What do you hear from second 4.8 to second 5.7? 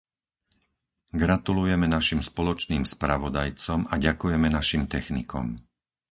technikom.